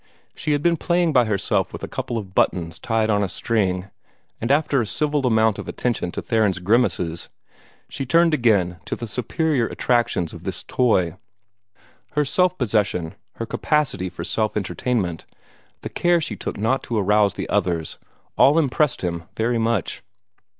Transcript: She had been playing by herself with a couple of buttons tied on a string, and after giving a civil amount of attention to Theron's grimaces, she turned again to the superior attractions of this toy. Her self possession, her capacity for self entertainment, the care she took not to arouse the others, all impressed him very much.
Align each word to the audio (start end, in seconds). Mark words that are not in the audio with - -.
She 0.33 0.53
had 0.53 0.63
been 0.63 0.77
playing 0.77 1.13
by 1.13 1.25
herself 1.25 1.71
with 1.71 1.83
a 1.83 1.87
couple 1.87 2.17
of 2.17 2.33
buttons 2.33 2.79
tied 2.79 3.11
on 3.11 3.21
a 3.23 3.29
string, 3.29 3.91
and 4.41 4.49
after 4.51 4.77
giving 4.77 4.83
a 4.85 4.87
civil 4.87 5.27
amount 5.27 5.59
of 5.59 5.67
attention 5.67 6.11
to 6.13 6.23
Theron's 6.23 6.57
grimaces, 6.57 7.29
she 7.87 8.03
turned 8.03 8.33
again 8.33 8.77
to 8.85 8.95
the 8.95 9.05
superior 9.07 9.67
attractions 9.67 10.33
of 10.33 10.41
this 10.43 10.63
toy. 10.63 11.17
Her 12.13 12.25
self 12.25 12.57
possession, 12.57 13.13
her 13.35 13.45
capacity 13.45 14.09
for 14.09 14.23
self 14.23 14.57
entertainment, 14.57 15.25
the 15.81 15.89
care 15.89 16.19
she 16.19 16.35
took 16.35 16.57
not 16.57 16.81
to 16.85 16.97
arouse 16.97 17.35
the 17.35 17.47
others, 17.49 17.99
all 18.39 18.57
impressed 18.57 19.03
him 19.03 19.25
very 19.37 19.59
much. 19.59 20.01